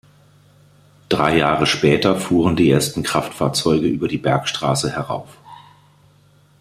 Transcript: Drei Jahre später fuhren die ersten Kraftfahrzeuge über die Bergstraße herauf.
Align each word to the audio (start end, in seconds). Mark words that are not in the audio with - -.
Drei 1.09 1.37
Jahre 1.37 1.67
später 1.67 2.19
fuhren 2.19 2.55
die 2.55 2.71
ersten 2.71 3.03
Kraftfahrzeuge 3.03 3.85
über 3.85 4.07
die 4.07 4.17
Bergstraße 4.17 4.91
herauf. 4.93 5.37